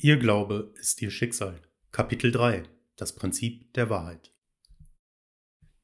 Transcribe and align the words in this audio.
Ihr 0.00 0.16
Glaube 0.16 0.72
ist 0.78 1.02
Ihr 1.02 1.10
Schicksal. 1.10 1.60
Kapitel 1.90 2.30
3 2.30 2.62
Das 2.94 3.16
Prinzip 3.16 3.74
der 3.74 3.90
Wahrheit. 3.90 4.32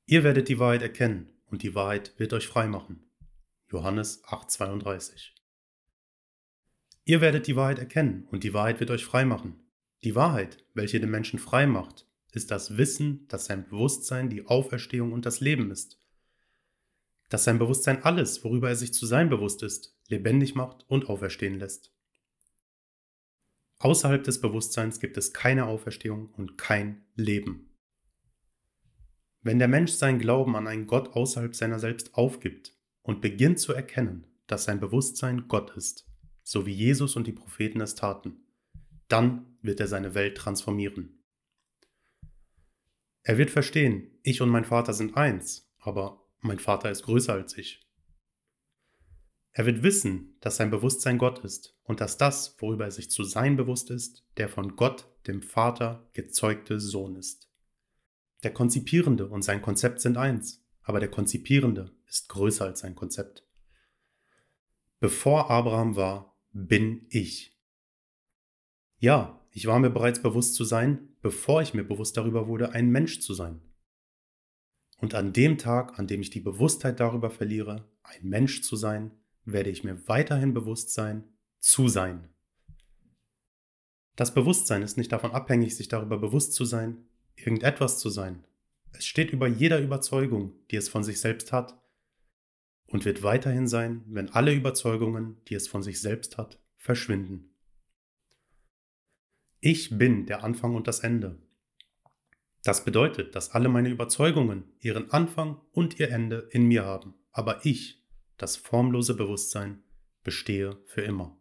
Ihr 0.07 0.23
werdet 0.23 0.49
die 0.49 0.61
Wahrheit 0.61 0.83
erkennen 0.83 1.33
und 1.47 1.65
die 1.65 1.75
Wahrheit 1.75 2.15
wird 2.17 2.33
euch 2.33 2.47
frei 2.47 2.69
machen. 2.69 3.11
Johannes 3.73 4.23
8:32 4.23 5.33
Ihr 7.05 7.21
werdet 7.21 7.49
die 7.49 7.57
Wahrheit 7.57 7.81
erkennen 7.81 8.29
und 8.31 8.45
die 8.45 8.55
Wahrheit 8.55 8.79
wird 8.79 8.93
euch 8.93 9.05
frei 9.05 9.25
machen. 9.25 9.69
Die 10.05 10.15
Wahrheit, 10.15 10.65
welche 10.75 11.01
den 11.01 11.11
Menschen 11.11 11.41
frei 11.41 11.67
macht, 11.67 12.07
ist 12.31 12.53
das 12.53 12.77
Wissen, 12.77 13.27
dass 13.27 13.47
sein 13.47 13.69
Bewusstsein 13.69 14.31
die 14.31 14.47
Auferstehung 14.47 15.11
und 15.11 15.27
das 15.27 15.41
Leben 15.41 15.73
ist. 15.73 15.99
Dass 17.31 17.43
sein 17.43 17.59
Bewusstsein 17.59 18.05
alles, 18.05 18.45
worüber 18.45 18.69
er 18.69 18.77
sich 18.77 18.95
zu 18.95 19.07
sein 19.07 19.29
bewusst 19.29 19.65
ist, 19.65 19.99
lebendig 20.07 20.55
macht 20.55 20.85
und 20.87 21.09
auferstehen 21.09 21.59
lässt. 21.59 21.94
Außerhalb 23.85 24.25
des 24.25 24.41
Bewusstseins 24.41 24.99
gibt 24.99 25.19
es 25.19 25.35
keine 25.35 25.67
Auferstehung 25.67 26.31
und 26.39 26.57
kein 26.57 27.05
Leben. 27.17 27.77
Wenn 29.43 29.59
der 29.59 29.69
Mensch 29.69 29.93
seinen 29.93 30.19
Glauben 30.19 30.57
an 30.57 30.67
einen 30.67 30.87
Gott 30.87 31.11
außerhalb 31.11 31.55
seiner 31.55 31.79
selbst 31.79 32.15
aufgibt 32.15 32.75
und 33.03 33.21
beginnt 33.21 33.59
zu 33.59 33.75
erkennen, 33.75 34.27
dass 34.47 34.65
sein 34.65 34.81
Bewusstsein 34.81 35.49
Gott 35.49 35.77
ist, 35.77 36.11
so 36.43 36.65
wie 36.65 36.73
Jesus 36.73 37.15
und 37.15 37.27
die 37.27 37.33
Propheten 37.33 37.83
es 37.83 37.95
taten, 37.95 38.47
dann 39.09 39.59
wird 39.61 39.81
er 39.81 39.87
seine 39.87 40.15
Welt 40.15 40.39
transformieren. 40.39 41.23
Er 43.23 43.37
wird 43.37 43.51
verstehen, 43.51 44.19
ich 44.23 44.41
und 44.41 44.49
mein 44.49 44.65
Vater 44.65 44.95
sind 44.95 45.15
eins, 45.15 45.71
aber 45.79 46.27
mein 46.41 46.59
Vater 46.59 46.91
ist 46.91 47.03
größer 47.03 47.35
als 47.35 47.59
ich. 47.59 47.84
Er 49.57 49.67
wird 49.67 49.85
wissen, 49.85 50.37
dass 50.41 50.57
sein 50.57 50.71
Bewusstsein 50.71 51.17
Gott 51.17 51.39
ist 51.45 51.79
und 51.85 52.01
dass 52.01 52.19
das, 52.19 52.57
worüber 52.59 52.87
er 52.87 52.91
sich 52.91 53.09
zu 53.09 53.23
sein 53.23 53.57
bewusst 53.57 53.89
ist, 53.89 54.27
der 54.37 54.49
von 54.49 54.75
Gott, 54.75 55.09
dem 55.29 55.43
Vater, 55.43 56.11
gezeugte 56.13 56.81
Sohn 56.81 57.15
ist. 57.15 57.49
Der 58.43 58.53
Konzipierende 58.53 59.29
und 59.29 59.43
sein 59.43 59.63
Konzept 59.63 60.01
sind 60.01 60.17
eins, 60.17 60.67
aber 60.83 60.99
der 60.99 61.09
Konzipierende 61.09 61.93
ist 62.09 62.29
größer 62.29 62.65
als 62.65 62.81
sein 62.81 62.97
Konzept. 62.97 63.47
Bevor 64.99 65.51
Abraham 65.51 65.95
war, 65.95 66.37
bin 66.53 67.07
ich. 67.09 67.57
Ja, 68.99 69.41
ich 69.53 69.67
war 69.67 69.79
mir 69.79 69.91
bereits 69.91 70.21
bewusst 70.21 70.57
zu 70.57 70.65
sein, 70.65 71.15
bevor 71.23 71.63
ich 71.63 71.75
mir 71.75 71.85
bewusst 71.85 72.17
darüber 72.17 72.49
wurde, 72.49 72.73
ein 72.73 72.91
Mensch 72.91 73.21
zu 73.21 73.35
sein. 73.35 73.61
Und 74.99 75.15
an 75.15 75.33
dem 75.33 75.59
Tag, 75.59 75.99
an 75.99 76.09
dem 76.09 76.23
ich 76.23 76.31
die 76.31 76.41
Bewusstheit 76.41 76.99
darüber 76.99 77.31
verliere, 77.31 77.89
ein 78.03 78.29
Mensch 78.29 78.63
zu 78.63 78.75
sein, 78.75 79.13
werde 79.45 79.71
ich 79.71 79.85
mir 79.85 80.09
weiterhin 80.09 80.55
bewusst 80.55 80.93
sein, 80.93 81.25
zu 81.61 81.89
sein. 81.89 82.29
Das 84.17 84.33
Bewusstsein 84.33 84.83
ist 84.83 84.97
nicht 84.97 85.13
davon 85.13 85.33
abhängig, 85.33 85.77
sich 85.77 85.89
darüber 85.89 86.19
bewusst 86.19 86.53
zu 86.53 86.65
sein, 86.65 87.07
irgendetwas 87.37 87.99
zu 87.99 88.11
sein. 88.11 88.45
Es 88.93 89.05
steht 89.07 89.33
über 89.33 89.49
jeder 89.49 89.81
Überzeugung, 89.81 90.53
die 90.71 90.77
es 90.77 90.89
von 90.89 91.03
sich 91.03 91.21
selbst 91.21 91.53
hat, 91.53 91.81
und 92.87 93.05
wird 93.05 93.23
weiterhin 93.23 93.67
sein, 93.67 94.05
wenn 94.07 94.31
alle 94.31 94.53
Überzeugungen, 94.53 95.39
die 95.49 95.55
es 95.55 95.67
von 95.67 95.83
sich 95.83 96.01
selbst 96.01 96.39
hat, 96.39 96.61
verschwinden. 96.77 97.51
Ich 99.61 99.99
bin 99.99 100.27
der 100.27 100.45
Anfang 100.45 100.75
und 100.77 100.87
das 100.87 101.01
Ende. 101.01 101.43
Das 102.63 102.85
bedeutet, 102.85 103.35
dass 103.35 103.51
alle 103.51 103.69
meine 103.69 103.89
Überzeugungen 103.89 104.65
ihren 104.79 105.11
Anfang 105.11 105.61
und 105.73 105.99
ihr 105.99 106.11
Ende 106.11 106.49
in 106.53 106.67
mir 106.67 106.85
haben, 106.85 107.15
aber 107.33 107.65
ich 107.67 108.04
das 108.37 108.57
formlose 108.57 109.15
Bewusstsein, 109.15 109.83
bestehe 110.23 110.79
für 110.87 111.03
immer. 111.03 111.37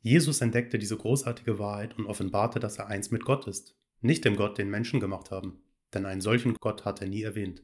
Jesus 0.00 0.40
entdeckte 0.40 0.78
diese 0.78 0.96
großartige 0.96 1.58
Wahrheit 1.58 1.98
und 1.98 2.06
offenbarte, 2.06 2.60
dass 2.60 2.78
er 2.78 2.86
eins 2.86 3.10
mit 3.10 3.24
Gott 3.24 3.46
ist, 3.46 3.76
nicht 4.00 4.24
dem 4.24 4.36
Gott, 4.36 4.58
den 4.58 4.70
Menschen 4.70 5.00
gemacht 5.00 5.30
haben, 5.30 5.60
denn 5.92 6.06
einen 6.06 6.20
solchen 6.20 6.54
Gott 6.54 6.84
hat 6.84 7.00
er 7.00 7.08
nie 7.08 7.22
erwähnt. 7.22 7.62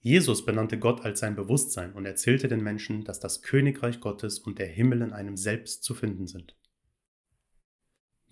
Jesus 0.00 0.44
benannte 0.44 0.78
Gott 0.78 1.02
als 1.02 1.20
sein 1.20 1.34
Bewusstsein 1.36 1.92
und 1.92 2.04
erzählte 2.04 2.48
den 2.48 2.62
Menschen, 2.62 3.04
dass 3.04 3.20
das 3.20 3.42
Königreich 3.42 4.00
Gottes 4.00 4.38
und 4.38 4.58
der 4.58 4.66
Himmel 4.66 5.02
in 5.02 5.12
einem 5.12 5.36
selbst 5.36 5.82
zu 5.82 5.94
finden 5.94 6.26
sind. 6.26 6.56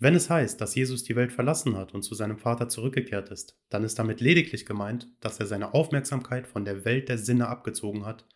Wenn 0.02 0.16
es 0.16 0.28
heißt, 0.28 0.60
dass 0.60 0.74
Jesus 0.74 1.04
die 1.04 1.14
Welt 1.14 1.30
verlassen 1.30 1.76
hat 1.76 1.94
und 1.94 2.02
zu 2.02 2.16
seinem 2.16 2.36
Vater 2.36 2.68
zurückgekehrt 2.68 3.28
ist, 3.28 3.56
dann 3.68 3.84
ist 3.84 4.00
damit 4.00 4.20
lediglich 4.20 4.66
gemeint, 4.66 5.06
dass 5.20 5.38
er 5.38 5.46
seine 5.46 5.74
Aufmerksamkeit 5.74 6.48
von 6.48 6.64
der 6.64 6.84
Welt 6.84 7.08
der 7.08 7.18
Sinne 7.18 7.46
abgezogen 7.46 8.04
hat 8.04 8.26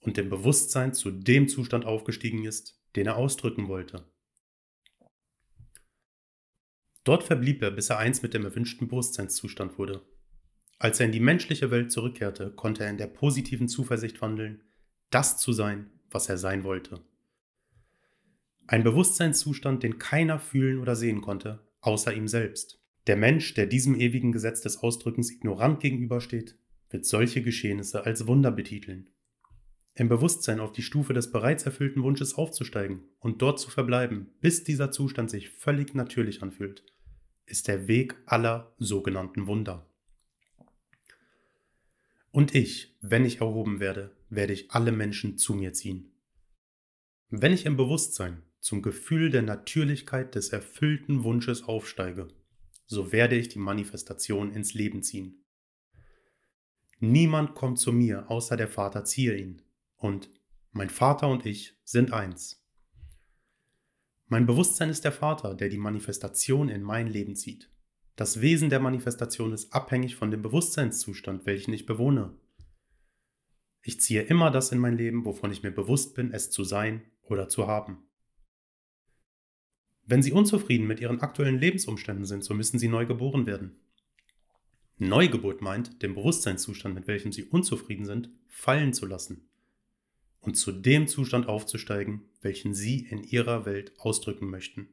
und 0.00 0.18
im 0.18 0.28
Bewusstsein 0.28 0.92
zu 0.92 1.12
dem 1.12 1.46
Zustand 1.46 1.84
aufgestiegen 1.84 2.44
ist, 2.44 2.82
den 2.96 3.06
er 3.06 3.14
ausdrücken 3.14 3.68
wollte. 3.68 4.10
Dort 7.04 7.22
verblieb 7.22 7.62
er, 7.62 7.70
bis 7.70 7.88
er 7.88 7.98
eins 7.98 8.22
mit 8.22 8.34
dem 8.34 8.44
erwünschten 8.44 8.88
Bewusstseinszustand 8.88 9.78
wurde. 9.78 10.02
Als 10.80 10.98
er 10.98 11.06
in 11.06 11.12
die 11.12 11.20
menschliche 11.20 11.70
Welt 11.70 11.92
zurückkehrte, 11.92 12.50
konnte 12.50 12.82
er 12.82 12.90
in 12.90 12.98
der 12.98 13.06
positiven 13.06 13.68
Zuversicht 13.68 14.20
wandeln, 14.20 14.64
das 15.10 15.36
zu 15.36 15.52
sein, 15.52 15.92
was 16.10 16.28
er 16.28 16.38
sein 16.38 16.64
wollte. 16.64 17.04
Ein 18.72 18.84
Bewusstseinszustand, 18.84 19.82
den 19.82 19.98
keiner 19.98 20.38
fühlen 20.38 20.78
oder 20.78 20.96
sehen 20.96 21.20
konnte, 21.20 21.60
außer 21.82 22.14
ihm 22.14 22.26
selbst. 22.26 22.82
Der 23.06 23.16
Mensch, 23.16 23.52
der 23.52 23.66
diesem 23.66 23.94
ewigen 23.94 24.32
Gesetz 24.32 24.62
des 24.62 24.78
Ausdrückens 24.78 25.30
ignorant 25.30 25.80
gegenübersteht, 25.80 26.56
wird 26.88 27.04
solche 27.04 27.42
Geschehnisse 27.42 28.06
als 28.06 28.26
Wunder 28.26 28.50
betiteln. 28.50 29.10
Im 29.94 30.08
Bewusstsein 30.08 30.58
auf 30.58 30.72
die 30.72 30.80
Stufe 30.80 31.12
des 31.12 31.30
bereits 31.30 31.64
erfüllten 31.64 32.02
Wunsches 32.02 32.32
aufzusteigen 32.32 33.02
und 33.18 33.42
dort 33.42 33.60
zu 33.60 33.68
verbleiben, 33.68 34.30
bis 34.40 34.64
dieser 34.64 34.90
Zustand 34.90 35.28
sich 35.28 35.50
völlig 35.50 35.94
natürlich 35.94 36.42
anfühlt, 36.42 36.82
ist 37.44 37.68
der 37.68 37.88
Weg 37.88 38.16
aller 38.24 38.74
sogenannten 38.78 39.46
Wunder. 39.46 39.86
Und 42.30 42.54
ich, 42.54 42.96
wenn 43.02 43.26
ich 43.26 43.42
erhoben 43.42 43.80
werde, 43.80 44.16
werde 44.30 44.54
ich 44.54 44.70
alle 44.70 44.92
Menschen 44.92 45.36
zu 45.36 45.52
mir 45.52 45.74
ziehen. 45.74 46.10
Wenn 47.28 47.52
ich 47.52 47.66
im 47.66 47.76
Bewusstsein 47.76 48.42
zum 48.62 48.80
Gefühl 48.80 49.30
der 49.30 49.42
Natürlichkeit 49.42 50.36
des 50.36 50.50
erfüllten 50.50 51.24
Wunsches 51.24 51.64
aufsteige, 51.64 52.28
so 52.86 53.10
werde 53.10 53.36
ich 53.36 53.48
die 53.48 53.58
Manifestation 53.58 54.52
ins 54.52 54.72
Leben 54.72 55.02
ziehen. 55.02 55.44
Niemand 57.00 57.56
kommt 57.56 57.80
zu 57.80 57.92
mir, 57.92 58.30
außer 58.30 58.56
der 58.56 58.68
Vater 58.68 59.04
ziehe 59.04 59.36
ihn, 59.36 59.62
und 59.96 60.30
mein 60.70 60.90
Vater 60.90 61.28
und 61.28 61.44
ich 61.44 61.76
sind 61.82 62.12
eins. 62.12 62.64
Mein 64.26 64.46
Bewusstsein 64.46 64.90
ist 64.90 65.04
der 65.04 65.12
Vater, 65.12 65.54
der 65.54 65.68
die 65.68 65.76
Manifestation 65.76 66.68
in 66.68 66.82
mein 66.82 67.08
Leben 67.08 67.34
zieht. 67.34 67.68
Das 68.14 68.40
Wesen 68.40 68.70
der 68.70 68.78
Manifestation 68.78 69.52
ist 69.52 69.74
abhängig 69.74 70.14
von 70.14 70.30
dem 70.30 70.40
Bewusstseinszustand, 70.40 71.46
welchen 71.46 71.72
ich 71.72 71.84
bewohne. 71.84 72.38
Ich 73.82 74.00
ziehe 74.00 74.22
immer 74.22 74.52
das 74.52 74.70
in 74.70 74.78
mein 74.78 74.96
Leben, 74.96 75.24
wovon 75.24 75.50
ich 75.50 75.64
mir 75.64 75.72
bewusst 75.72 76.14
bin, 76.14 76.30
es 76.32 76.50
zu 76.50 76.62
sein 76.62 77.02
oder 77.22 77.48
zu 77.48 77.66
haben. 77.66 78.06
Wenn 80.04 80.22
Sie 80.22 80.32
unzufrieden 80.32 80.86
mit 80.86 81.00
Ihren 81.00 81.20
aktuellen 81.20 81.58
Lebensumständen 81.58 82.24
sind, 82.24 82.42
so 82.44 82.54
müssen 82.54 82.78
Sie 82.78 82.88
neu 82.88 83.06
geboren 83.06 83.46
werden. 83.46 83.76
Neugeburt 84.98 85.62
meint, 85.62 86.02
den 86.02 86.14
Bewusstseinszustand, 86.14 86.94
mit 86.94 87.06
welchem 87.06 87.32
Sie 87.32 87.44
unzufrieden 87.44 88.04
sind, 88.04 88.30
fallen 88.48 88.92
zu 88.92 89.06
lassen 89.06 89.48
und 90.40 90.56
zu 90.56 90.72
dem 90.72 91.06
Zustand 91.06 91.46
aufzusteigen, 91.46 92.22
welchen 92.40 92.74
Sie 92.74 93.06
in 93.06 93.22
Ihrer 93.22 93.64
Welt 93.64 93.92
ausdrücken 93.98 94.50
möchten. 94.50 94.88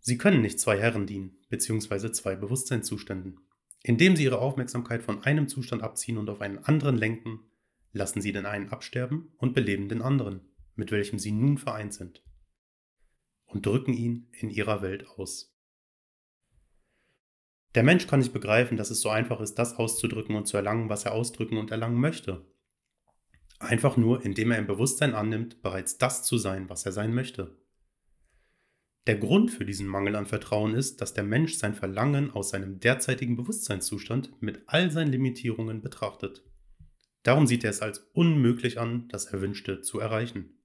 Sie 0.00 0.18
können 0.18 0.42
nicht 0.42 0.60
zwei 0.60 0.78
Herren 0.78 1.06
dienen, 1.06 1.38
beziehungsweise 1.48 2.12
zwei 2.12 2.34
Bewusstseinszuständen. 2.34 3.40
Indem 3.82 4.16
Sie 4.16 4.24
Ihre 4.24 4.38
Aufmerksamkeit 4.38 5.02
von 5.02 5.24
einem 5.24 5.48
Zustand 5.48 5.82
abziehen 5.82 6.18
und 6.18 6.28
auf 6.28 6.40
einen 6.40 6.58
anderen 6.58 6.96
lenken, 6.96 7.40
lassen 7.92 8.20
Sie 8.20 8.32
den 8.32 8.46
einen 8.46 8.68
absterben 8.68 9.32
und 9.38 9.54
beleben 9.54 9.88
den 9.88 10.02
anderen, 10.02 10.40
mit 10.76 10.90
welchem 10.92 11.18
Sie 11.18 11.32
nun 11.32 11.56
vereint 11.56 11.94
sind 11.94 12.22
und 13.52 13.66
drücken 13.66 13.92
ihn 13.92 14.28
in 14.32 14.50
ihrer 14.50 14.82
Welt 14.82 15.06
aus. 15.16 15.54
Der 17.74 17.82
Mensch 17.82 18.06
kann 18.06 18.20
nicht 18.20 18.32
begreifen, 18.32 18.76
dass 18.76 18.90
es 18.90 19.00
so 19.00 19.08
einfach 19.08 19.40
ist, 19.40 19.54
das 19.54 19.76
auszudrücken 19.76 20.36
und 20.36 20.46
zu 20.46 20.56
erlangen, 20.56 20.88
was 20.88 21.04
er 21.04 21.12
ausdrücken 21.12 21.56
und 21.56 21.70
erlangen 21.70 21.98
möchte. 22.00 22.44
Einfach 23.58 23.96
nur, 23.96 24.24
indem 24.24 24.50
er 24.50 24.58
im 24.58 24.66
Bewusstsein 24.66 25.14
annimmt, 25.14 25.62
bereits 25.62 25.96
das 25.96 26.24
zu 26.24 26.36
sein, 26.36 26.68
was 26.68 26.84
er 26.84 26.92
sein 26.92 27.14
möchte. 27.14 27.56
Der 29.06 29.16
Grund 29.16 29.50
für 29.50 29.64
diesen 29.64 29.86
Mangel 29.86 30.16
an 30.16 30.26
Vertrauen 30.26 30.74
ist, 30.74 31.00
dass 31.00 31.14
der 31.14 31.24
Mensch 31.24 31.54
sein 31.54 31.74
Verlangen 31.74 32.30
aus 32.30 32.50
seinem 32.50 32.78
derzeitigen 32.78 33.36
Bewusstseinszustand 33.36 34.40
mit 34.40 34.62
all 34.66 34.90
seinen 34.90 35.10
Limitierungen 35.10 35.80
betrachtet. 35.80 36.44
Darum 37.22 37.46
sieht 37.46 37.64
er 37.64 37.70
es 37.70 37.82
als 37.82 37.98
unmöglich 38.12 38.78
an, 38.78 39.08
das 39.08 39.26
Erwünschte 39.26 39.80
zu 39.80 39.98
erreichen. 39.98 40.61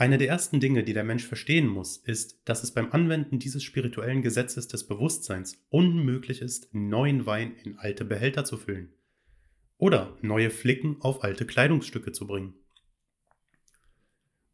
Eine 0.00 0.16
der 0.16 0.28
ersten 0.28 0.60
Dinge, 0.60 0.82
die 0.82 0.94
der 0.94 1.04
Mensch 1.04 1.26
verstehen 1.26 1.66
muss, 1.66 1.98
ist, 1.98 2.40
dass 2.46 2.62
es 2.62 2.72
beim 2.72 2.90
Anwenden 2.90 3.38
dieses 3.38 3.62
spirituellen 3.62 4.22
Gesetzes 4.22 4.66
des 4.66 4.86
Bewusstseins 4.86 5.62
unmöglich 5.68 6.40
ist, 6.40 6.72
neuen 6.72 7.26
Wein 7.26 7.54
in 7.64 7.76
alte 7.78 8.06
Behälter 8.06 8.46
zu 8.46 8.56
füllen 8.56 8.94
oder 9.76 10.16
neue 10.22 10.48
Flicken 10.48 10.96
auf 11.02 11.22
alte 11.22 11.44
Kleidungsstücke 11.44 12.12
zu 12.12 12.26
bringen. 12.26 12.54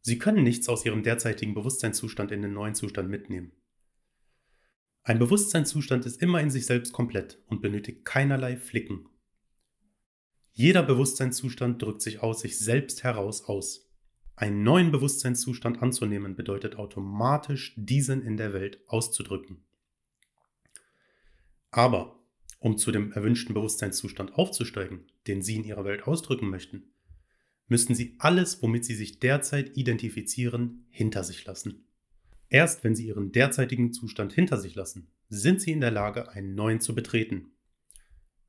Sie 0.01 0.19
können 0.19 0.43
nichts 0.43 0.67
aus 0.67 0.85
ihrem 0.85 1.01
derzeitigen 1.01 1.53
Bewusstseinszustand 1.53 2.33
in 2.33 2.41
den 2.41 2.51
neuen 2.51 2.75
Zustand 2.75 3.09
mitnehmen. 3.09 3.53
Ein 5.03 5.17
Bewusstseinszustand 5.17 6.05
ist 6.05 6.21
immer 6.21 6.41
in 6.41 6.49
sich 6.49 6.65
selbst 6.65 6.91
komplett 6.91 7.41
und 7.47 7.61
benötigt 7.61 8.03
keinerlei 8.03 8.57
Flicken. 8.57 9.07
Jeder 10.51 10.83
Bewusstseinszustand 10.83 11.81
drückt 11.81 12.01
sich 12.01 12.21
aus 12.21 12.41
sich 12.41 12.59
selbst 12.59 13.05
heraus 13.05 13.45
aus. 13.45 13.86
Einen 14.39 14.61
neuen 14.61 14.91
Bewusstseinszustand 14.91 15.81
anzunehmen 15.81 16.35
bedeutet 16.35 16.75
automatisch, 16.75 17.73
diesen 17.75 18.21
in 18.21 18.37
der 18.37 18.53
Welt 18.53 18.79
auszudrücken. 18.85 19.63
Aber 21.71 22.19
um 22.59 22.77
zu 22.77 22.91
dem 22.91 23.11
erwünschten 23.13 23.55
Bewusstseinszustand 23.55 24.35
aufzusteigen, 24.35 25.11
den 25.25 25.41
Sie 25.41 25.55
in 25.55 25.63
Ihrer 25.63 25.85
Welt 25.85 26.03
ausdrücken 26.03 26.51
möchten, 26.51 26.83
müssten 27.67 27.95
Sie 27.95 28.15
alles, 28.19 28.61
womit 28.61 28.85
Sie 28.85 28.93
sich 28.93 29.19
derzeit 29.19 29.75
identifizieren, 29.75 30.85
hinter 30.91 31.23
sich 31.23 31.43
lassen. 31.45 31.87
Erst 32.47 32.83
wenn 32.83 32.95
Sie 32.95 33.07
Ihren 33.07 33.31
derzeitigen 33.31 33.91
Zustand 33.91 34.33
hinter 34.33 34.59
sich 34.59 34.75
lassen, 34.75 35.07
sind 35.29 35.61
Sie 35.61 35.71
in 35.71 35.81
der 35.81 35.91
Lage, 35.91 36.29
einen 36.29 36.53
neuen 36.53 36.79
zu 36.79 36.93
betreten. 36.93 37.53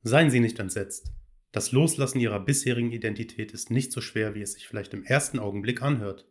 Seien 0.03 0.29
Sie 0.29 0.39
nicht 0.39 0.59
entsetzt. 0.59 1.11
Das 1.51 1.71
Loslassen 1.71 2.19
Ihrer 2.19 2.39
bisherigen 2.39 2.91
Identität 2.91 3.51
ist 3.51 3.71
nicht 3.71 3.91
so 3.91 4.01
schwer, 4.01 4.35
wie 4.35 4.41
es 4.41 4.53
sich 4.53 4.67
vielleicht 4.67 4.93
im 4.93 5.03
ersten 5.03 5.39
Augenblick 5.39 5.81
anhört. 5.81 6.27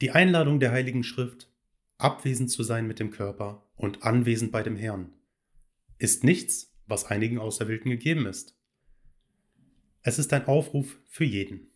Die 0.00 0.10
Einladung 0.10 0.58
der 0.58 0.72
Heiligen 0.72 1.04
Schrift, 1.04 1.50
abwesend 1.96 2.50
zu 2.50 2.62
sein 2.62 2.86
mit 2.86 2.98
dem 2.98 3.10
Körper 3.10 3.68
und 3.76 4.02
anwesend 4.02 4.50
bei 4.50 4.62
dem 4.62 4.76
Herrn, 4.76 5.12
ist 5.98 6.24
nichts, 6.24 6.72
was 6.86 7.04
einigen 7.04 7.38
Auserwählten 7.38 7.90
gegeben 7.90 8.26
ist. 8.26 8.56
Es 10.02 10.18
ist 10.18 10.32
ein 10.32 10.46
Aufruf 10.46 10.98
für 11.06 11.24
jeden. 11.24 11.70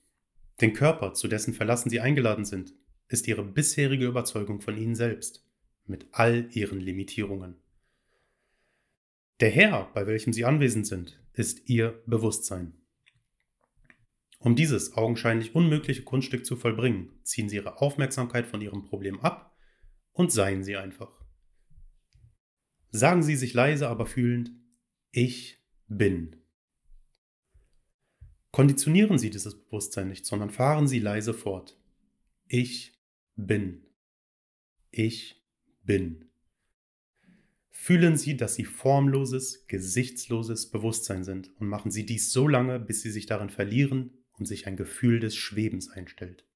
Den 0.60 0.72
Körper, 0.72 1.14
zu 1.14 1.28
dessen 1.28 1.54
Verlassen 1.54 1.90
sie 1.90 2.00
eingeladen 2.00 2.44
sind, 2.44 2.74
ist 3.08 3.28
ihre 3.28 3.44
bisherige 3.44 4.06
Überzeugung 4.06 4.60
von 4.60 4.76
ihnen 4.76 4.94
selbst, 4.94 5.44
mit 5.86 6.06
all 6.12 6.48
ihren 6.52 6.80
Limitierungen. 6.80 7.56
Der 9.40 9.50
Herr, 9.50 9.90
bei 9.92 10.06
welchem 10.06 10.32
sie 10.32 10.44
anwesend 10.44 10.86
sind, 10.86 11.21
ist 11.32 11.68
ihr 11.68 12.02
Bewusstsein. 12.06 12.74
Um 14.38 14.56
dieses 14.56 14.94
augenscheinlich 14.96 15.54
unmögliche 15.54 16.02
Kunststück 16.02 16.44
zu 16.44 16.56
vollbringen, 16.56 17.20
ziehen 17.22 17.48
sie 17.48 17.56
ihre 17.56 17.80
Aufmerksamkeit 17.80 18.46
von 18.46 18.60
ihrem 18.60 18.84
Problem 18.84 19.20
ab 19.20 19.56
und 20.12 20.32
seien 20.32 20.64
sie 20.64 20.76
einfach. 20.76 21.22
Sagen 22.90 23.22
Sie 23.22 23.36
sich 23.36 23.54
leise, 23.54 23.88
aber 23.88 24.04
fühlend, 24.04 24.50
ich 25.12 25.64
bin. 25.86 26.36
Konditionieren 28.50 29.16
Sie 29.16 29.30
dieses 29.30 29.64
Bewusstsein 29.64 30.08
nicht, 30.08 30.26
sondern 30.26 30.50
fahren 30.50 30.86
Sie 30.86 30.98
leise 30.98 31.32
fort. 31.32 31.80
Ich 32.48 33.00
bin. 33.34 33.86
Ich 34.90 35.42
bin. 35.84 36.31
Fühlen 37.84 38.16
Sie, 38.16 38.36
dass 38.36 38.54
Sie 38.54 38.64
formloses, 38.64 39.66
gesichtsloses 39.66 40.70
Bewusstsein 40.70 41.24
sind 41.24 41.50
und 41.58 41.66
machen 41.66 41.90
Sie 41.90 42.06
dies 42.06 42.30
so 42.30 42.46
lange, 42.46 42.78
bis 42.78 43.02
Sie 43.02 43.10
sich 43.10 43.26
darin 43.26 43.50
verlieren 43.50 44.22
und 44.38 44.46
sich 44.46 44.68
ein 44.68 44.76
Gefühl 44.76 45.18
des 45.18 45.34
Schwebens 45.34 45.90
einstellt. 45.90 46.46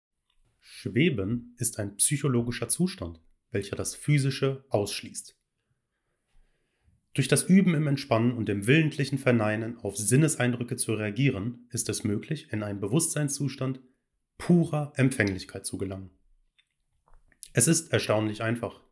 Schweben 0.61 1.57
ist 1.59 1.81
ein 1.81 1.97
psychologischer 1.97 2.69
Zustand, 2.69 3.21
welcher 3.51 3.75
das 3.75 3.97
Physische 3.97 4.67
ausschließt. 4.69 5.37
Durch 7.15 7.27
das 7.27 7.43
Üben 7.43 7.75
im 7.75 7.89
Entspannen 7.89 8.31
und 8.31 8.49
im 8.49 8.69
willentlichen 8.69 9.19
Verneinen 9.19 9.79
auf 9.79 9.97
Sinneseindrücke 9.97 10.77
zu 10.77 10.95
reagieren, 10.95 11.67
ist 11.73 11.89
es 11.89 12.05
möglich, 12.05 12.53
in 12.53 12.63
einen 12.63 12.79
Bewusstseinszustand 12.79 13.81
purer 14.39 14.93
Empfänglichkeit 14.95 15.67
zu 15.67 15.77
gelangen. 15.77 16.11
Es 17.53 17.67
ist 17.67 17.93
erstaunlich 17.93 18.43
einfach. 18.43 18.86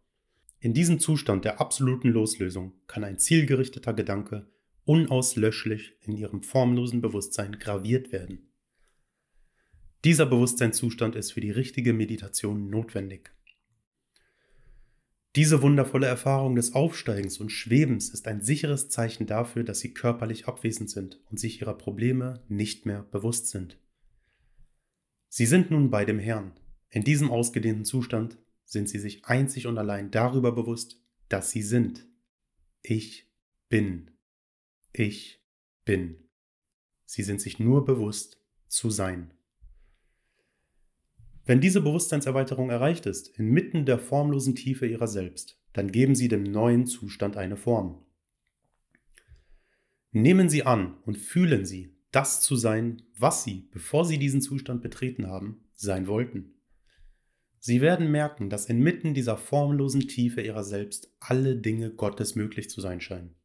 In 0.64 0.72
diesem 0.72 0.98
Zustand 0.98 1.44
der 1.44 1.60
absoluten 1.60 2.08
Loslösung 2.08 2.72
kann 2.86 3.04
ein 3.04 3.18
zielgerichteter 3.18 3.92
Gedanke 3.92 4.46
unauslöschlich 4.86 5.94
in 6.00 6.16
ihrem 6.16 6.42
formlosen 6.42 7.02
Bewusstsein 7.02 7.58
graviert 7.58 8.12
werden. 8.12 8.50
Dieser 10.06 10.24
Bewusstseinszustand 10.24 11.16
ist 11.16 11.32
für 11.32 11.42
die 11.42 11.50
richtige 11.50 11.92
Meditation 11.92 12.70
notwendig. 12.70 13.30
Diese 15.36 15.60
wundervolle 15.60 16.06
Erfahrung 16.06 16.54
des 16.56 16.72
Aufsteigens 16.72 17.40
und 17.40 17.50
Schwebens 17.52 18.08
ist 18.08 18.26
ein 18.26 18.40
sicheres 18.40 18.88
Zeichen 18.88 19.26
dafür, 19.26 19.64
dass 19.64 19.80
sie 19.80 19.92
körperlich 19.92 20.48
abwesend 20.48 20.88
sind 20.88 21.20
und 21.30 21.38
sich 21.38 21.60
ihrer 21.60 21.76
Probleme 21.76 22.42
nicht 22.48 22.86
mehr 22.86 23.02
bewusst 23.02 23.48
sind. 23.48 23.78
Sie 25.28 25.44
sind 25.44 25.70
nun 25.70 25.90
bei 25.90 26.06
dem 26.06 26.18
Herrn. 26.18 26.58
In 26.88 27.04
diesem 27.04 27.30
ausgedehnten 27.30 27.84
Zustand 27.84 28.38
sind 28.64 28.88
sie 28.88 28.98
sich 28.98 29.24
einzig 29.24 29.66
und 29.66 29.78
allein 29.78 30.10
darüber 30.10 30.52
bewusst, 30.52 31.00
dass 31.28 31.50
sie 31.50 31.62
sind. 31.62 32.06
Ich 32.82 33.30
bin. 33.68 34.10
Ich 34.92 35.42
bin. 35.84 36.28
Sie 37.04 37.22
sind 37.22 37.40
sich 37.40 37.58
nur 37.58 37.84
bewusst 37.84 38.40
zu 38.68 38.90
sein. 38.90 39.32
Wenn 41.46 41.60
diese 41.60 41.82
Bewusstseinserweiterung 41.82 42.70
erreicht 42.70 43.06
ist, 43.06 43.28
inmitten 43.38 43.84
der 43.84 43.98
formlosen 43.98 44.54
Tiefe 44.54 44.86
ihrer 44.86 45.08
selbst, 45.08 45.60
dann 45.74 45.92
geben 45.92 46.14
Sie 46.14 46.28
dem 46.28 46.42
neuen 46.42 46.86
Zustand 46.86 47.36
eine 47.36 47.56
Form. 47.56 48.02
Nehmen 50.12 50.48
Sie 50.48 50.62
an 50.62 50.96
und 51.04 51.18
fühlen 51.18 51.66
Sie, 51.66 51.94
das 52.12 52.40
zu 52.40 52.56
sein, 52.56 53.02
was 53.18 53.44
Sie, 53.44 53.68
bevor 53.72 54.04
Sie 54.04 54.18
diesen 54.18 54.40
Zustand 54.40 54.80
betreten 54.80 55.26
haben, 55.26 55.64
sein 55.74 56.06
wollten. 56.06 56.53
Sie 57.66 57.80
werden 57.80 58.10
merken, 58.10 58.50
dass 58.50 58.66
inmitten 58.66 59.14
dieser 59.14 59.38
formlosen 59.38 60.02
Tiefe 60.02 60.42
Ihrer 60.42 60.64
selbst 60.64 61.10
alle 61.18 61.56
Dinge 61.56 61.88
Gottes 61.88 62.34
möglich 62.34 62.68
zu 62.68 62.82
sein 62.82 63.00
scheinen. 63.00 63.36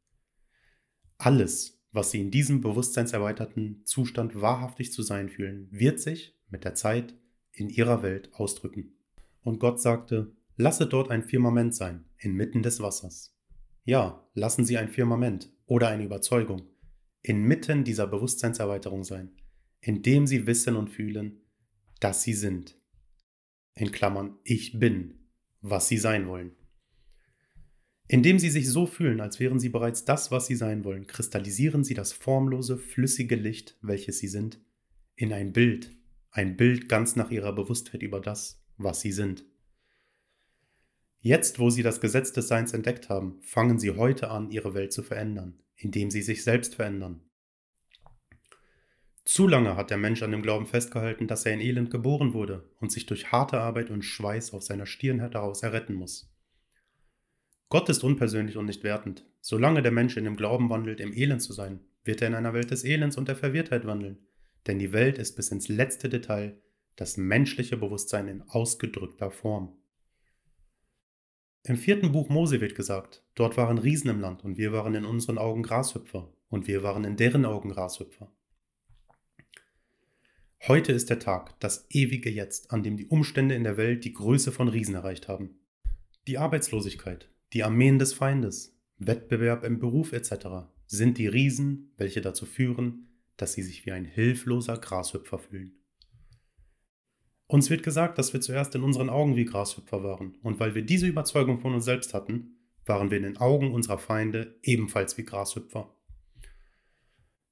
Alles, 1.17 1.81
was 1.93 2.11
Sie 2.11 2.19
in 2.19 2.29
diesem 2.29 2.59
bewusstseinserweiterten 2.59 3.85
Zustand 3.85 4.41
wahrhaftig 4.41 4.91
zu 4.91 5.03
sein 5.03 5.29
fühlen, 5.29 5.69
wird 5.71 6.01
sich 6.01 6.37
mit 6.49 6.65
der 6.65 6.75
Zeit 6.75 7.15
in 7.53 7.69
ihrer 7.69 8.03
Welt 8.03 8.29
ausdrücken. 8.33 8.91
Und 9.39 9.61
Gott 9.61 9.79
sagte, 9.79 10.33
lasse 10.57 10.85
dort 10.85 11.11
ein 11.11 11.23
Firmament 11.23 11.73
sein, 11.73 12.03
inmitten 12.17 12.61
des 12.61 12.81
Wassers. 12.81 13.33
Ja, 13.85 14.27
lassen 14.33 14.65
Sie 14.65 14.77
ein 14.77 14.89
Firmament 14.89 15.49
oder 15.65 15.87
eine 15.87 16.03
Überzeugung 16.03 16.63
inmitten 17.21 17.85
dieser 17.85 18.05
Bewusstseinserweiterung 18.05 19.05
sein, 19.05 19.31
indem 19.79 20.27
Sie 20.27 20.45
wissen 20.45 20.75
und 20.75 20.89
fühlen, 20.89 21.39
dass 22.01 22.21
Sie 22.21 22.33
sind. 22.33 22.78
In 23.79 23.91
Klammern, 23.93 24.37
ich 24.43 24.77
bin, 24.77 25.19
was 25.61 25.87
Sie 25.87 25.97
sein 25.97 26.27
wollen. 26.27 26.51
Indem 28.09 28.37
Sie 28.37 28.49
sich 28.49 28.67
so 28.67 28.85
fühlen, 28.85 29.21
als 29.21 29.39
wären 29.39 29.57
Sie 29.57 29.69
bereits 29.69 30.03
das, 30.03 30.31
was 30.31 30.47
Sie 30.47 30.55
sein 30.55 30.83
wollen, 30.83 31.07
kristallisieren 31.07 31.85
Sie 31.85 31.93
das 31.93 32.11
formlose, 32.11 32.77
flüssige 32.77 33.37
Licht, 33.37 33.77
welches 33.81 34.19
Sie 34.19 34.27
sind, 34.27 34.59
in 35.15 35.31
ein 35.31 35.53
Bild, 35.53 35.95
ein 36.31 36.57
Bild 36.57 36.89
ganz 36.89 37.15
nach 37.15 37.31
ihrer 37.31 37.53
Bewusstheit 37.53 38.03
über 38.03 38.19
das, 38.19 38.61
was 38.75 38.99
sie 38.99 39.13
sind. 39.13 39.45
Jetzt, 41.21 41.59
wo 41.59 41.69
sie 41.69 41.83
das 41.83 42.01
Gesetz 42.01 42.33
des 42.33 42.49
Seins 42.49 42.73
entdeckt 42.73 43.07
haben, 43.07 43.39
fangen 43.43 43.79
sie 43.79 43.91
heute 43.91 44.29
an, 44.29 44.51
ihre 44.51 44.73
Welt 44.73 44.91
zu 44.91 45.03
verändern, 45.03 45.61
indem 45.75 46.11
sie 46.11 46.21
sich 46.21 46.43
selbst 46.43 46.75
verändern. 46.75 47.28
Zu 49.31 49.47
lange 49.47 49.75
hat 49.75 49.91
der 49.91 49.99
Mensch 49.99 50.23
an 50.23 50.31
dem 50.31 50.41
Glauben 50.41 50.65
festgehalten, 50.65 51.27
dass 51.27 51.45
er 51.45 51.53
in 51.53 51.59
Elend 51.59 51.91
geboren 51.91 52.33
wurde 52.33 52.67
und 52.79 52.91
sich 52.91 53.05
durch 53.05 53.31
harte 53.31 53.59
Arbeit 53.59 53.91
und 53.91 54.01
Schweiß 54.01 54.55
auf 54.55 54.63
seiner 54.63 54.87
Stirn 54.87 55.19
heraus 55.19 55.61
erretten 55.61 55.93
muss. 55.93 56.33
Gott 57.69 57.89
ist 57.89 58.03
unpersönlich 58.03 58.57
und 58.57 58.65
nicht 58.65 58.83
wertend. 58.83 59.27
Solange 59.39 59.83
der 59.83 59.91
Mensch 59.91 60.17
in 60.17 60.23
dem 60.23 60.35
Glauben 60.35 60.71
wandelt, 60.71 60.99
im 60.99 61.13
Elend 61.13 61.43
zu 61.43 61.53
sein, 61.53 61.79
wird 62.03 62.23
er 62.23 62.29
in 62.29 62.33
einer 62.33 62.55
Welt 62.55 62.71
des 62.71 62.83
Elends 62.83 63.17
und 63.17 63.27
der 63.27 63.35
Verwirrtheit 63.35 63.85
wandeln, 63.85 64.17
denn 64.65 64.79
die 64.79 64.93
Welt 64.93 65.19
ist 65.19 65.35
bis 65.35 65.51
ins 65.51 65.67
letzte 65.67 66.09
Detail 66.09 66.59
das 66.95 67.15
menschliche 67.15 67.77
Bewusstsein 67.77 68.27
in 68.27 68.41
ausgedrückter 68.41 69.29
Form. 69.29 69.77
Im 71.65 71.77
vierten 71.77 72.11
Buch 72.11 72.29
Mose 72.29 72.61
wird 72.61 72.73
gesagt, 72.73 73.23
dort 73.35 73.57
waren 73.57 73.77
Riesen 73.77 74.09
im 74.09 74.21
Land 74.21 74.43
und 74.43 74.57
wir 74.57 74.73
waren 74.73 74.95
in 74.95 75.05
unseren 75.05 75.37
Augen 75.37 75.61
Grashüpfer 75.61 76.33
und 76.49 76.65
wir 76.65 76.81
waren 76.81 77.03
in 77.03 77.15
deren 77.15 77.45
Augen 77.45 77.69
Grashüpfer. 77.69 78.33
Heute 80.67 80.91
ist 80.91 81.09
der 81.09 81.19
Tag, 81.19 81.57
das 81.61 81.87
ewige 81.89 82.29
Jetzt, 82.29 82.71
an 82.71 82.83
dem 82.83 82.97
die 82.97 83.07
Umstände 83.07 83.55
in 83.55 83.63
der 83.63 83.77
Welt 83.77 84.03
die 84.03 84.11
Größe 84.11 84.51
von 84.51 84.67
Riesen 84.67 84.93
erreicht 84.93 85.29
haben. 85.29 85.57
Die 86.27 86.37
Arbeitslosigkeit, 86.37 87.29
die 87.53 87.63
Armeen 87.63 87.97
des 87.97 88.13
Feindes, 88.13 88.77
Wettbewerb 88.97 89.63
im 89.63 89.79
Beruf 89.79 90.11
etc. 90.11 90.67
sind 90.85 91.17
die 91.17 91.27
Riesen, 91.27 91.93
welche 91.95 92.19
dazu 92.19 92.45
führen, 92.45 93.07
dass 93.37 93.53
sie 93.53 93.63
sich 93.63 93.85
wie 93.85 93.93
ein 93.93 94.03
hilfloser 94.03 94.77
Grashüpfer 94.77 95.39
fühlen. 95.39 95.71
Uns 97.47 97.69
wird 97.69 97.81
gesagt, 97.81 98.17
dass 98.17 98.33
wir 98.33 98.41
zuerst 98.41 98.75
in 98.75 98.83
unseren 98.83 99.09
Augen 99.09 99.37
wie 99.37 99.45
Grashüpfer 99.45 100.03
waren, 100.03 100.35
und 100.43 100.59
weil 100.59 100.75
wir 100.75 100.81
diese 100.81 101.07
Überzeugung 101.07 101.61
von 101.61 101.73
uns 101.73 101.85
selbst 101.85 102.13
hatten, 102.13 102.57
waren 102.85 103.09
wir 103.11 103.17
in 103.17 103.23
den 103.23 103.37
Augen 103.37 103.73
unserer 103.73 103.97
Feinde 103.97 104.59
ebenfalls 104.61 105.17
wie 105.17 105.23
Grashüpfer. 105.23 105.89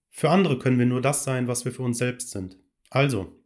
Für 0.10 0.30
andere 0.30 0.60
können 0.60 0.78
wir 0.78 0.86
nur 0.86 1.02
das 1.02 1.24
sein, 1.24 1.48
was 1.48 1.64
wir 1.64 1.72
für 1.72 1.84
uns 1.84 2.00
selbst 2.00 2.32
sind. 2.32 2.58
Also, 2.90 3.44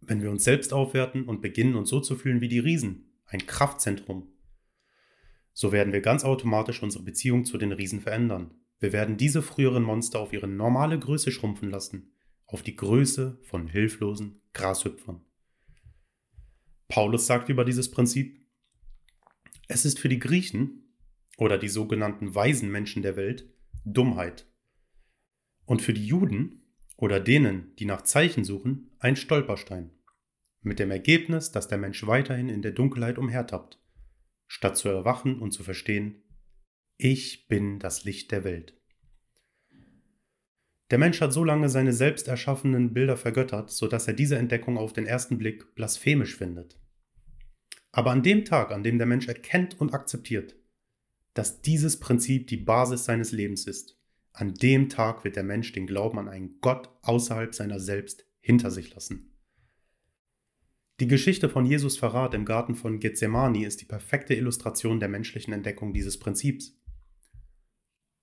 wenn 0.00 0.22
wir 0.22 0.30
uns 0.30 0.44
selbst 0.44 0.72
aufwerten 0.72 1.24
und 1.24 1.42
beginnen 1.42 1.76
uns 1.76 1.90
so 1.90 2.00
zu 2.00 2.16
fühlen 2.16 2.40
wie 2.40 2.48
die 2.48 2.58
Riesen, 2.58 3.12
ein 3.26 3.46
Kraftzentrum, 3.46 4.28
so 5.52 5.70
werden 5.70 5.92
wir 5.92 6.00
ganz 6.00 6.24
automatisch 6.24 6.82
unsere 6.82 7.04
Beziehung 7.04 7.44
zu 7.44 7.58
den 7.58 7.72
Riesen 7.72 8.00
verändern. 8.00 8.54
Wir 8.78 8.92
werden 8.92 9.16
diese 9.16 9.42
früheren 9.42 9.82
Monster 9.82 10.18
auf 10.18 10.32
ihre 10.32 10.48
normale 10.48 10.98
Größe 10.98 11.30
schrumpfen 11.30 11.70
lassen, 11.70 12.12
auf 12.46 12.62
die 12.62 12.74
Größe 12.74 13.38
von 13.42 13.68
hilflosen 13.68 14.40
Grashüpfern. 14.54 15.24
Paulus 16.88 17.26
sagt 17.26 17.48
über 17.48 17.64
dieses 17.64 17.90
Prinzip, 17.90 18.44
es 19.68 19.84
ist 19.84 19.98
für 19.98 20.08
die 20.08 20.18
Griechen 20.18 20.96
oder 21.38 21.58
die 21.58 21.68
sogenannten 21.68 22.34
weisen 22.34 22.70
Menschen 22.70 23.02
der 23.02 23.16
Welt 23.16 23.48
Dummheit 23.84 24.46
und 25.64 25.80
für 25.80 25.94
die 25.94 26.06
Juden 26.06 26.61
oder 27.02 27.18
denen, 27.18 27.74
die 27.80 27.84
nach 27.84 28.02
Zeichen 28.02 28.44
suchen, 28.44 28.92
ein 29.00 29.16
Stolperstein, 29.16 29.90
mit 30.60 30.78
dem 30.78 30.92
Ergebnis, 30.92 31.50
dass 31.50 31.66
der 31.66 31.78
Mensch 31.78 32.06
weiterhin 32.06 32.48
in 32.48 32.62
der 32.62 32.70
Dunkelheit 32.70 33.18
umhertappt 33.18 33.80
statt 34.46 34.76
zu 34.76 34.88
erwachen 34.88 35.40
und 35.40 35.50
zu 35.50 35.64
verstehen, 35.64 36.22
ich 36.98 37.48
bin 37.48 37.80
das 37.80 38.04
Licht 38.04 38.30
der 38.30 38.44
Welt. 38.44 38.78
Der 40.90 40.98
Mensch 40.98 41.20
hat 41.20 41.32
so 41.32 41.42
lange 41.42 41.70
seine 41.70 41.92
selbst 41.92 42.28
erschaffenen 42.28 42.92
Bilder 42.92 43.16
vergöttert, 43.16 43.70
sodass 43.70 44.06
er 44.06 44.14
diese 44.14 44.36
Entdeckung 44.36 44.78
auf 44.78 44.92
den 44.92 45.06
ersten 45.06 45.38
Blick 45.38 45.74
blasphemisch 45.74 46.36
findet. 46.36 46.78
Aber 47.90 48.12
an 48.12 48.22
dem 48.22 48.44
Tag, 48.44 48.70
an 48.70 48.84
dem 48.84 48.98
der 48.98 49.08
Mensch 49.08 49.26
erkennt 49.26 49.80
und 49.80 49.92
akzeptiert, 49.92 50.54
dass 51.34 51.62
dieses 51.62 51.98
Prinzip 51.98 52.46
die 52.46 52.58
Basis 52.58 53.06
seines 53.06 53.32
Lebens 53.32 53.66
ist, 53.66 54.01
an 54.32 54.54
dem 54.54 54.88
Tag 54.88 55.24
wird 55.24 55.36
der 55.36 55.42
Mensch 55.42 55.72
den 55.72 55.86
Glauben 55.86 56.18
an 56.18 56.28
einen 56.28 56.58
Gott 56.60 56.90
außerhalb 57.02 57.54
seiner 57.54 57.80
selbst 57.80 58.26
hinter 58.40 58.70
sich 58.70 58.94
lassen. 58.94 59.32
Die 61.00 61.08
Geschichte 61.08 61.48
von 61.48 61.66
Jesus 61.66 61.96
Verrat 61.96 62.34
im 62.34 62.44
Garten 62.44 62.74
von 62.74 63.00
Gethsemane 63.00 63.66
ist 63.66 63.80
die 63.80 63.86
perfekte 63.86 64.34
Illustration 64.34 65.00
der 65.00 65.08
menschlichen 65.08 65.52
Entdeckung 65.52 65.92
dieses 65.92 66.18
Prinzips. 66.18 66.78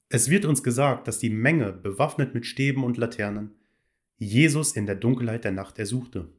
Es 0.07 0.29
wird 0.29 0.45
uns 0.45 0.63
gesagt, 0.63 1.07
dass 1.07 1.19
die 1.19 1.29
Menge, 1.29 1.71
bewaffnet 1.71 2.33
mit 2.33 2.45
Stäben 2.45 2.83
und 2.83 2.97
Laternen, 2.97 3.55
Jesus 4.17 4.73
in 4.73 4.85
der 4.85 4.95
Dunkelheit 4.95 5.43
der 5.43 5.51
Nacht 5.51 5.77
ersuchte. 5.77 6.33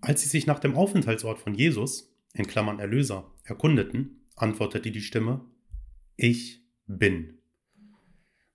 Als 0.00 0.22
sie 0.22 0.28
sich 0.28 0.46
nach 0.46 0.58
dem 0.58 0.74
Aufenthaltsort 0.74 1.38
von 1.38 1.54
Jesus, 1.54 2.14
in 2.34 2.46
Klammern 2.46 2.78
Erlöser, 2.78 3.32
erkundeten, 3.44 4.26
antwortete 4.36 4.90
die 4.90 5.00
Stimme, 5.00 5.44
Ich 6.16 6.64
bin. 6.86 7.41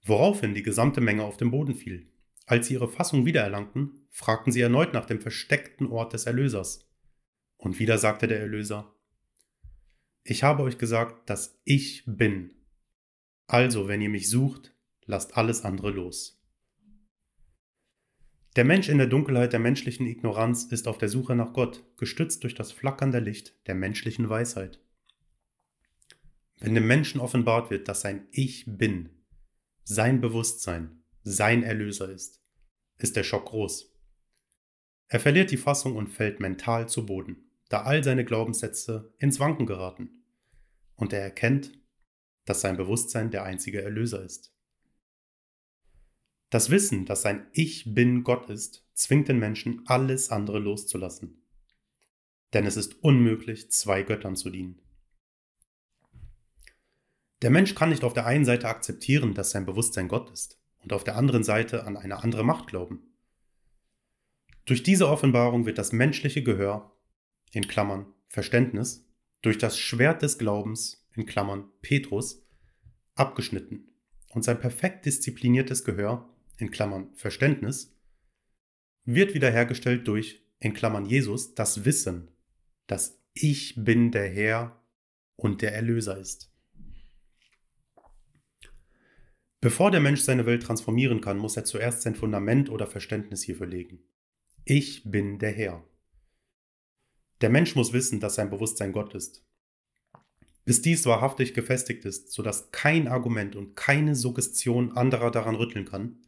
Woraufhin 0.07 0.53
die 0.53 0.63
gesamte 0.63 1.01
Menge 1.01 1.23
auf 1.23 1.35
den 1.35 1.51
Boden 1.51 1.75
fiel. 1.75 2.09
Als 2.45 2.67
sie 2.67 2.75
ihre 2.75 2.87
Fassung 2.87 3.25
wiedererlangten, 3.25 4.07
fragten 4.09 4.53
sie 4.53 4.61
erneut 4.61 4.93
nach 4.93 5.05
dem 5.05 5.19
versteckten 5.19 5.87
Ort 5.87 6.13
des 6.13 6.25
Erlösers. 6.25 6.89
Und 7.57 7.77
wieder 7.79 7.97
sagte 7.97 8.27
der 8.27 8.39
Erlöser, 8.39 8.95
Ich 10.23 10.43
habe 10.43 10.63
euch 10.63 10.77
gesagt, 10.77 11.29
dass 11.29 11.59
ich 11.65 12.03
bin. 12.05 12.53
Also, 13.47 13.89
wenn 13.89 14.01
ihr 14.01 14.09
mich 14.09 14.29
sucht, 14.29 14.73
lasst 15.05 15.35
alles 15.35 15.65
andere 15.65 15.91
los. 15.91 16.41
Der 18.55 18.63
Mensch 18.63 18.87
in 18.87 18.97
der 18.97 19.07
Dunkelheit 19.07 19.51
der 19.51 19.59
menschlichen 19.59 20.07
Ignoranz 20.07 20.63
ist 20.71 20.87
auf 20.87 20.97
der 20.97 21.09
Suche 21.09 21.35
nach 21.35 21.51
Gott, 21.51 21.83
gestützt 21.97 22.43
durch 22.43 22.55
das 22.55 22.71
flackernde 22.71 23.19
Licht 23.19 23.55
der 23.67 23.75
menschlichen 23.75 24.29
Weisheit. 24.29 24.79
Wenn 26.59 26.75
dem 26.75 26.87
Menschen 26.87 27.19
offenbart 27.19 27.69
wird, 27.69 27.87
dass 27.87 28.01
sein 28.01 28.27
Ich 28.31 28.63
bin, 28.65 29.16
sein 29.89 30.19
Bewusstsein, 30.19 31.01
sein 31.23 31.63
Erlöser 31.63 32.09
ist, 32.09 32.43
ist 32.97 33.15
der 33.15 33.23
Schock 33.23 33.45
groß. 33.45 33.95
Er 35.07 35.21
verliert 35.21 35.49
die 35.49 35.55
Fassung 35.55 35.95
und 35.95 36.09
fällt 36.09 36.41
mental 36.41 36.89
zu 36.89 37.05
Boden, 37.05 37.49
da 37.69 37.83
all 37.83 38.03
seine 38.03 38.25
Glaubenssätze 38.25 39.13
ins 39.17 39.39
Wanken 39.39 39.65
geraten. 39.65 40.25
Und 40.95 41.13
er 41.13 41.21
erkennt, 41.21 41.71
dass 42.43 42.59
sein 42.59 42.75
Bewusstsein 42.75 43.31
der 43.31 43.43
einzige 43.43 43.81
Erlöser 43.81 44.25
ist. 44.25 44.53
Das 46.49 46.69
Wissen, 46.69 47.05
dass 47.05 47.21
sein 47.21 47.47
Ich 47.53 47.93
bin 47.93 48.25
Gott 48.25 48.49
ist, 48.49 48.85
zwingt 48.93 49.29
den 49.29 49.39
Menschen, 49.39 49.83
alles 49.85 50.31
andere 50.31 50.59
loszulassen. 50.59 51.45
Denn 52.53 52.65
es 52.65 52.75
ist 52.75 53.01
unmöglich, 53.05 53.71
zwei 53.71 54.03
Göttern 54.03 54.35
zu 54.35 54.49
dienen. 54.49 54.81
Der 57.41 57.51
Mensch 57.51 57.75
kann 57.75 57.89
nicht 57.89 58.03
auf 58.03 58.13
der 58.13 58.25
einen 58.25 58.45
Seite 58.45 58.67
akzeptieren, 58.67 59.33
dass 59.33 59.51
sein 59.51 59.65
Bewusstsein 59.65 60.07
Gott 60.07 60.31
ist 60.31 60.59
und 60.79 60.91
auf 60.93 61.03
der 61.03 61.15
anderen 61.15 61.43
Seite 61.43 61.85
an 61.85 61.97
eine 61.97 62.23
andere 62.23 62.43
Macht 62.43 62.67
glauben. 62.67 63.13
Durch 64.65 64.83
diese 64.83 65.07
Offenbarung 65.07 65.65
wird 65.65 65.77
das 65.77 65.91
menschliche 65.91 66.43
Gehör, 66.43 66.91
in 67.51 67.67
Klammern 67.67 68.13
Verständnis, 68.27 69.07
durch 69.41 69.57
das 69.57 69.79
Schwert 69.79 70.21
des 70.21 70.37
Glaubens, 70.37 71.07
in 71.13 71.25
Klammern 71.25 71.69
Petrus, 71.81 72.45
abgeschnitten 73.15 73.87
und 74.29 74.43
sein 74.43 74.59
perfekt 74.59 75.05
diszipliniertes 75.05 75.83
Gehör, 75.85 76.29
in 76.57 76.71
Klammern 76.71 77.13
Verständnis, 77.15 77.95
wird 79.05 79.33
wiederhergestellt 79.33 80.07
durch, 80.07 80.43
in 80.59 80.73
Klammern 80.73 81.05
Jesus, 81.05 81.55
das 81.55 81.85
Wissen, 81.85 82.29
dass 82.87 83.21
ich 83.33 83.75
bin 83.77 84.11
der 84.11 84.27
Herr 84.27 84.81
und 85.35 85.61
der 85.61 85.73
Erlöser 85.73 86.17
ist. 86.17 86.51
Bevor 89.59 89.89
der 89.89 89.99
Mensch 89.99 90.21
seine 90.21 90.45
Welt 90.45 90.63
transformieren 90.63 91.21
kann, 91.21 91.37
muss 91.37 91.57
er 91.57 91.65
zuerst 91.65 92.03
sein 92.03 92.15
Fundament 92.15 92.69
oder 92.69 92.85
Verständnis 92.85 93.43
hierfür 93.43 93.65
legen. 93.67 94.03
Ich 94.65 95.09
bin 95.09 95.39
der 95.39 95.51
Herr. 95.51 95.83
Der 97.41 97.49
Mensch 97.49 97.75
muss 97.75 97.93
wissen, 97.93 98.19
dass 98.19 98.35
sein 98.35 98.49
Bewusstsein 98.49 98.91
Gott 98.91 99.15
ist. 99.15 99.43
Bis 100.65 100.81
dies 100.81 101.05
wahrhaftig 101.05 101.53
gefestigt 101.53 102.03
ist, 102.05 102.31
sodass 102.31 102.71
kein 102.71 103.07
Argument 103.07 103.55
und 103.55 103.75
keine 103.75 104.15
Suggestion 104.15 104.91
anderer 104.97 105.31
daran 105.31 105.55
rütteln 105.55 105.85
kann, 105.85 106.21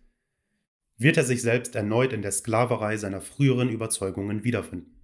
wird 0.98 1.18
er 1.18 1.24
sich 1.24 1.42
selbst 1.42 1.76
erneut 1.76 2.14
in 2.14 2.22
der 2.22 2.32
Sklaverei 2.32 2.98
seiner 2.98 3.22
früheren 3.22 3.70
Überzeugungen 3.70 4.44
wiederfinden. 4.44 4.96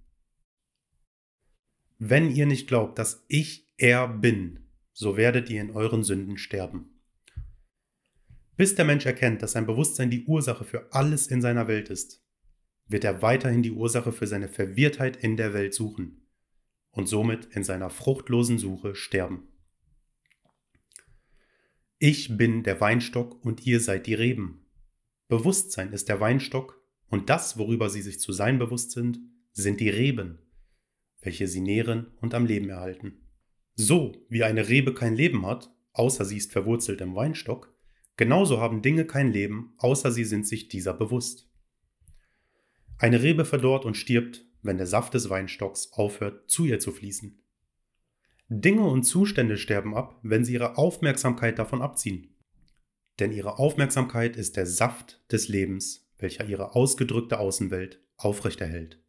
Wenn 1.98 2.30
ihr 2.30 2.46
nicht 2.46 2.66
glaubt, 2.66 2.98
dass 2.98 3.24
ich 3.28 3.72
er 3.76 4.08
bin, 4.08 4.70
so 4.92 5.16
werdet 5.16 5.50
ihr 5.50 5.60
in 5.60 5.70
euren 5.70 6.02
Sünden 6.02 6.38
sterben. 6.38 6.95
Bis 8.56 8.74
der 8.74 8.84
Mensch 8.84 9.04
erkennt, 9.04 9.42
dass 9.42 9.52
sein 9.52 9.66
Bewusstsein 9.66 10.10
die 10.10 10.24
Ursache 10.24 10.64
für 10.64 10.92
alles 10.92 11.26
in 11.26 11.42
seiner 11.42 11.68
Welt 11.68 11.90
ist, 11.90 12.24
wird 12.88 13.04
er 13.04 13.20
weiterhin 13.20 13.62
die 13.62 13.72
Ursache 13.72 14.12
für 14.12 14.26
seine 14.26 14.48
Verwirrtheit 14.48 15.16
in 15.16 15.36
der 15.36 15.52
Welt 15.52 15.74
suchen 15.74 16.26
und 16.90 17.06
somit 17.06 17.46
in 17.46 17.64
seiner 17.64 17.90
fruchtlosen 17.90 18.58
Suche 18.58 18.94
sterben. 18.94 19.48
Ich 21.98 22.36
bin 22.36 22.62
der 22.62 22.80
Weinstock 22.80 23.44
und 23.44 23.66
ihr 23.66 23.80
seid 23.80 24.06
die 24.06 24.14
Reben. 24.14 24.66
Bewusstsein 25.28 25.92
ist 25.92 26.08
der 26.08 26.20
Weinstock 26.20 26.80
und 27.08 27.28
das, 27.30 27.58
worüber 27.58 27.90
sie 27.90 28.02
sich 28.02 28.20
zu 28.20 28.32
sein 28.32 28.58
bewusst 28.58 28.92
sind, 28.92 29.18
sind 29.52 29.80
die 29.80 29.88
Reben, 29.88 30.38
welche 31.20 31.48
sie 31.48 31.60
nähren 31.60 32.12
und 32.20 32.34
am 32.34 32.46
Leben 32.46 32.68
erhalten. 32.68 33.26
So 33.74 34.14
wie 34.28 34.44
eine 34.44 34.68
Rebe 34.68 34.94
kein 34.94 35.14
Leben 35.14 35.44
hat, 35.44 35.70
außer 35.92 36.24
sie 36.24 36.36
ist 36.36 36.52
verwurzelt 36.52 37.00
im 37.00 37.14
Weinstock, 37.14 37.75
Genauso 38.16 38.60
haben 38.60 38.82
Dinge 38.82 39.04
kein 39.04 39.30
Leben, 39.30 39.74
außer 39.78 40.10
sie 40.10 40.24
sind 40.24 40.46
sich 40.46 40.68
dieser 40.68 40.94
bewusst. 40.94 41.48
Eine 42.98 43.22
Rebe 43.22 43.44
verdorrt 43.44 43.84
und 43.84 43.96
stirbt, 43.96 44.46
wenn 44.62 44.78
der 44.78 44.86
Saft 44.86 45.14
des 45.14 45.28
Weinstocks 45.28 45.92
aufhört, 45.92 46.50
zu 46.50 46.64
ihr 46.64 46.78
zu 46.78 46.92
fließen. 46.92 47.42
Dinge 48.48 48.84
und 48.84 49.02
Zustände 49.02 49.58
sterben 49.58 49.94
ab, 49.94 50.18
wenn 50.22 50.44
sie 50.44 50.54
ihre 50.54 50.78
Aufmerksamkeit 50.78 51.58
davon 51.58 51.82
abziehen. 51.82 52.34
Denn 53.18 53.32
ihre 53.32 53.58
Aufmerksamkeit 53.58 54.36
ist 54.36 54.56
der 54.56 54.66
Saft 54.66 55.20
des 55.30 55.48
Lebens, 55.48 56.08
welcher 56.18 56.46
ihre 56.46 56.74
ausgedrückte 56.74 57.38
Außenwelt 57.38 58.02
aufrechterhält. 58.16 59.02